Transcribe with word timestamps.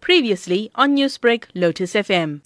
Previously 0.00 0.70
on 0.74 0.96
Newsbreak, 0.96 1.44
Lotus 1.54 1.94
FM. 1.94 2.40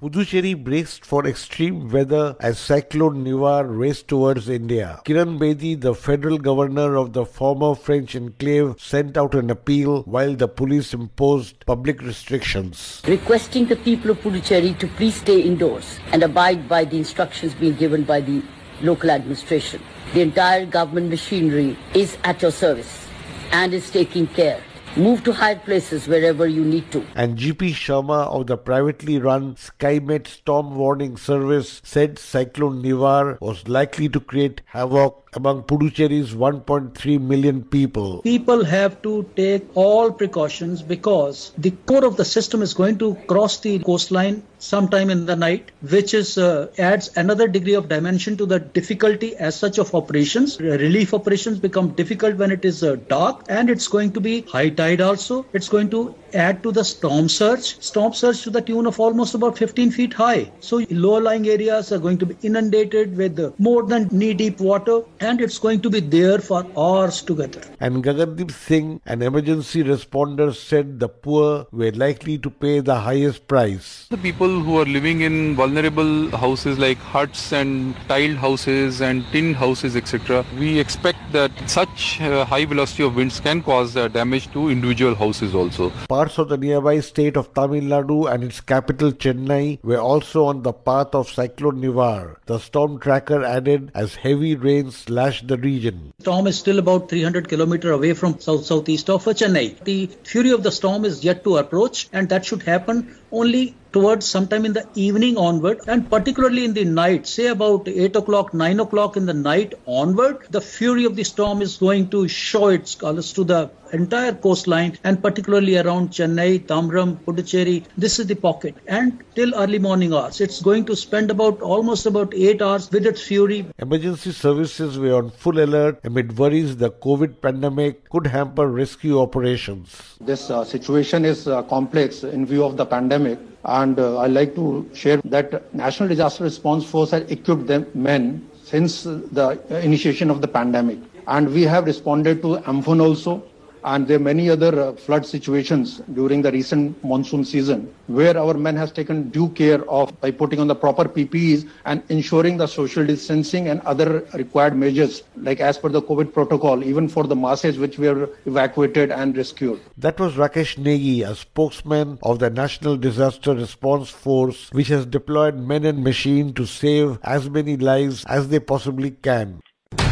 Puducherry 0.00 0.54
braced 0.54 1.04
for 1.04 1.24
extreme 1.28 1.88
weather 1.88 2.34
as 2.40 2.58
Cyclone 2.58 3.24
Nivar 3.24 3.64
raced 3.68 4.08
towards 4.08 4.48
India. 4.48 5.00
Kiran 5.04 5.38
Bedi, 5.38 5.80
the 5.80 5.94
federal 5.94 6.38
governor 6.38 6.96
of 6.96 7.12
the 7.12 7.24
former 7.24 7.76
French 7.76 8.16
enclave, 8.16 8.74
sent 8.80 9.16
out 9.16 9.36
an 9.36 9.50
appeal 9.50 10.02
while 10.02 10.34
the 10.34 10.48
police 10.48 10.92
imposed 10.92 11.64
public 11.66 12.02
restrictions. 12.02 13.00
requesting 13.06 13.66
the 13.66 13.76
people 13.76 14.10
of 14.10 14.18
Puducherry 14.18 14.76
to 14.80 14.88
please 14.88 15.14
stay 15.14 15.40
indoors 15.40 16.00
and 16.10 16.24
abide 16.24 16.68
by 16.68 16.84
the 16.84 16.96
instructions 16.98 17.54
being 17.54 17.74
given 17.76 18.02
by 18.02 18.20
the 18.20 18.42
local 18.80 19.10
administration. 19.10 19.80
The 20.14 20.22
entire 20.22 20.66
government 20.66 21.10
machinery 21.10 21.78
is 21.94 22.18
at 22.24 22.42
your 22.42 22.50
service 22.50 23.06
and 23.52 23.72
is 23.72 23.88
taking 23.90 24.26
care. 24.26 24.60
Move 24.94 25.24
to 25.24 25.32
higher 25.32 25.56
places 25.58 26.06
wherever 26.06 26.46
you 26.46 26.62
need 26.62 26.90
to. 26.92 27.02
And 27.14 27.38
GP 27.38 27.70
Sharma 27.70 28.26
of 28.26 28.46
the 28.46 28.58
privately 28.58 29.18
run 29.18 29.54
SkyMet 29.54 30.26
Storm 30.26 30.74
Warning 30.76 31.16
Service 31.16 31.80
said 31.82 32.18
Cyclone 32.18 32.82
Nivar 32.82 33.40
was 33.40 33.66
likely 33.68 34.10
to 34.10 34.20
create 34.20 34.60
havoc 34.66 35.22
among 35.34 35.62
Puducherry's 35.62 36.34
1.3 36.34 37.18
million 37.20 37.62
people. 37.64 38.20
people 38.22 38.64
have 38.64 39.00
to 39.00 39.26
take 39.34 39.64
all 39.74 40.12
precautions 40.12 40.82
because 40.82 41.52
the 41.56 41.70
core 41.86 42.04
of 42.04 42.18
the 42.18 42.24
system 42.24 42.60
is 42.60 42.74
going 42.74 42.98
to 42.98 43.14
cross 43.32 43.58
the 43.60 43.78
coastline 43.78 44.42
sometime 44.58 45.08
in 45.08 45.24
the 45.24 45.34
night 45.34 45.72
which 45.90 46.12
is 46.12 46.36
uh, 46.36 46.66
adds 46.78 47.08
another 47.16 47.48
degree 47.48 47.72
of 47.72 47.88
dimension 47.88 48.36
to 48.36 48.44
the 48.44 48.58
difficulty 48.58 49.34
as 49.36 49.56
such 49.56 49.78
of 49.78 49.94
operations 49.94 50.60
relief 50.60 51.14
operations 51.14 51.58
become 51.58 51.88
difficult 52.02 52.36
when 52.36 52.50
it 52.50 52.64
is 52.66 52.82
uh, 52.82 52.96
dark 53.08 53.42
and 53.48 53.70
it's 53.70 53.88
going 53.88 54.12
to 54.12 54.20
be 54.20 54.42
high 54.42 54.68
tide 54.82 55.00
also 55.00 55.44
it's 55.52 55.68
going 55.76 55.90
to 55.96 56.02
add 56.46 56.62
to 56.62 56.72
the 56.78 56.84
storm 56.92 57.28
surge 57.38 57.66
storm 57.90 58.12
surge 58.20 58.42
to 58.42 58.50
the 58.50 58.62
tune 58.68 58.86
of 58.86 58.98
almost 59.06 59.34
about 59.34 59.58
15 59.58 59.90
feet 59.98 60.12
high 60.12 60.50
so 60.60 60.80
lower 60.90 61.20
lying 61.28 61.46
areas 61.56 61.92
are 61.92 62.02
going 62.06 62.18
to 62.22 62.26
be 62.26 62.36
inundated 62.50 63.16
with 63.16 63.40
more 63.58 63.82
than 63.92 64.08
knee 64.10 64.32
deep 64.42 64.60
water 64.60 65.02
and 65.20 65.40
it's 65.40 65.58
going 65.58 65.80
to 65.80 65.90
be 65.96 66.00
there 66.00 66.38
for 66.38 66.64
hours 66.76 67.22
together 67.22 67.62
And 67.80 68.04
Gagandeep 68.04 68.50
Singh, 68.52 69.00
an 69.06 69.22
emergency 69.22 69.82
responder, 69.82 70.54
said 70.54 71.00
the 71.00 71.08
poor 71.08 71.66
were 71.72 71.90
likely 71.90 72.38
to 72.38 72.48
pay 72.48 72.78
the 72.78 72.94
highest 72.94 73.48
price. 73.48 74.06
The 74.10 74.18
people 74.18 74.60
who 74.60 74.78
are 74.80 74.84
living 74.84 75.22
in 75.22 75.56
vulnerable 75.56 76.30
houses 76.36 76.78
like 76.78 76.98
huts 76.98 77.52
and 77.52 77.96
tiled 78.08 78.36
houses 78.36 79.00
and 79.00 79.24
tin 79.32 79.52
houses, 79.54 79.96
etc., 79.96 80.44
we 80.58 80.78
expect 80.78 81.18
that 81.32 81.50
such 81.68 82.20
uh, 82.20 82.44
high 82.44 82.64
velocity 82.64 83.02
of 83.02 83.16
winds 83.16 83.40
can 83.40 83.62
cause 83.62 83.96
uh, 83.96 84.06
damage 84.06 84.50
to 84.52 84.68
individual 84.72 85.14
houses 85.14 85.54
also. 85.54 85.90
Parts 86.08 86.38
of 86.38 86.48
the 86.48 86.56
nearby 86.56 86.98
state 87.00 87.36
of 87.36 87.52
Tamil 87.54 87.84
Nadu 87.92 88.32
and 88.32 88.42
its 88.42 88.60
capital 88.60 89.12
Chennai 89.12 89.78
were 89.84 90.00
also 90.00 90.44
on 90.46 90.62
the 90.62 90.72
path 90.72 91.14
of 91.14 91.30
Cyclone 91.30 91.80
Nivar. 91.80 92.36
The 92.46 92.58
storm 92.58 92.98
tracker 92.98 93.44
added 93.44 93.90
as 93.94 94.16
heavy 94.16 94.54
rains 94.56 94.96
slashed 94.96 95.48
the 95.48 95.58
region. 95.58 96.12
storm 96.20 96.46
is 96.46 96.58
still 96.58 96.78
about 96.78 97.08
300 97.08 97.48
kilometer 97.48 97.92
away 97.92 98.14
from 98.14 98.38
south 98.40 98.64
southeast 98.64 99.10
of 99.10 99.24
Chennai. 99.24 99.82
The 99.84 100.10
fury 100.24 100.50
of 100.50 100.62
the 100.62 100.72
storm 100.72 101.04
is 101.04 101.24
yet 101.24 101.44
to 101.44 101.58
approach, 101.58 102.08
and 102.12 102.28
that 102.30 102.44
should 102.44 102.62
happen 102.62 103.16
only 103.32 103.74
towards 103.92 104.26
sometime 104.26 104.64
in 104.64 104.72
the 104.72 104.86
evening 104.94 105.36
onward, 105.36 105.80
and 105.86 106.08
particularly 106.08 106.64
in 106.64 106.72
the 106.72 106.84
night, 106.84 107.26
say 107.26 107.48
about 107.48 107.86
8 107.86 108.16
o'clock, 108.16 108.54
9 108.54 108.80
o'clock 108.80 109.16
in 109.16 109.26
the 109.26 109.34
night 109.34 109.74
onward, 109.86 110.46
the 110.50 110.60
fury 110.60 111.04
of 111.04 111.16
the 111.16 111.24
storm 111.24 111.60
is 111.60 111.76
going 111.76 112.08
to 112.08 112.26
show 112.28 112.68
its 112.68 112.94
colors 112.94 113.32
to 113.34 113.44
the 113.44 113.70
entire 113.92 114.32
coastline 114.32 114.96
and 115.04 115.22
particularly 115.22 115.76
around 115.76 116.08
Chennai, 116.10 116.66
Tambaram, 116.66 117.16
Puducherry. 117.24 117.84
This 117.98 118.18
is 118.18 118.26
the 118.26 118.34
pocket, 118.34 118.74
and 118.86 119.22
till 119.34 119.54
early 119.54 119.78
morning 119.78 120.14
hours, 120.14 120.40
it's 120.40 120.62
going 120.62 120.86
to 120.86 120.96
spend 120.96 121.30
about 121.30 121.60
almost 121.60 122.06
about 122.06 122.34
8 122.34 122.62
hours 122.62 122.90
with 122.90 123.06
its 123.06 123.22
fury 123.22 123.66
Emergency 123.78 124.32
services 124.32 124.98
were 124.98 125.14
on 125.14 125.30
full 125.30 125.58
alert 125.58 126.00
amid 126.04 126.38
worries 126.38 126.76
the 126.76 126.90
COVID 126.90 127.40
pandemic 127.40 128.08
could 128.08 128.26
hamper 128.26 128.66
rescue 128.66 129.20
operations. 129.20 130.16
This 130.20 130.50
uh, 130.50 130.64
situation 130.64 131.24
is 131.24 131.46
uh, 131.46 131.62
complex 131.64 132.24
in 132.24 132.46
view 132.46 132.64
of 132.64 132.76
the 132.76 132.86
pandemic, 132.86 133.21
and 133.64 133.98
uh, 133.98 134.18
I 134.18 134.26
like 134.26 134.54
to 134.56 134.88
share 134.94 135.18
that 135.24 135.74
National 135.74 136.08
Disaster 136.08 136.44
Response 136.44 136.84
Force 136.84 137.10
has 137.12 137.30
equipped 137.30 137.66
them 137.66 137.86
men 137.94 138.48
since 138.64 139.02
the 139.04 139.58
initiation 139.84 140.30
of 140.30 140.40
the 140.40 140.48
pandemic, 140.48 140.98
and 141.26 141.52
we 141.52 141.62
have 141.62 141.86
responded 141.86 142.42
to 142.42 142.56
Amphan 142.58 143.00
also. 143.00 143.42
And 143.84 144.06
there 144.06 144.16
are 144.16 144.20
many 144.20 144.48
other 144.48 144.80
uh, 144.80 144.92
flood 144.92 145.26
situations 145.26 146.02
during 146.14 146.42
the 146.42 146.52
recent 146.52 147.02
monsoon 147.02 147.44
season 147.44 147.92
where 148.06 148.38
our 148.38 148.54
men 148.54 148.76
has 148.76 148.92
taken 148.92 149.30
due 149.30 149.48
care 149.50 149.88
of 149.90 150.18
by 150.20 150.30
putting 150.30 150.60
on 150.60 150.68
the 150.68 150.74
proper 150.74 151.04
PPEs 151.04 151.68
and 151.84 152.02
ensuring 152.08 152.56
the 152.56 152.66
social 152.66 153.04
distancing 153.04 153.68
and 153.68 153.80
other 153.82 154.26
required 154.34 154.76
measures 154.76 155.22
like 155.36 155.60
as 155.60 155.78
per 155.78 155.88
the 155.88 156.02
COVID 156.02 156.32
protocol, 156.32 156.84
even 156.84 157.08
for 157.08 157.24
the 157.24 157.36
masses 157.36 157.78
which 157.78 157.98
were 157.98 158.30
evacuated 158.46 159.10
and 159.10 159.36
rescued. 159.36 159.80
That 159.96 160.20
was 160.20 160.34
Rakesh 160.34 160.76
Negi, 160.76 161.28
a 161.28 161.34
spokesman 161.34 162.18
of 162.22 162.38
the 162.38 162.50
National 162.50 162.96
Disaster 162.96 163.54
Response 163.54 164.10
Force, 164.10 164.70
which 164.72 164.88
has 164.88 165.06
deployed 165.06 165.56
men 165.56 165.84
and 165.84 166.04
machine 166.04 166.52
to 166.54 166.66
save 166.66 167.18
as 167.24 167.50
many 167.50 167.76
lives 167.76 168.24
as 168.26 168.48
they 168.48 168.60
possibly 168.60 169.10
can. 169.10 169.60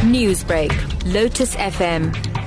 Newsbreak, 0.02 0.72
Lotus 1.12 1.54
FM, 1.56 2.29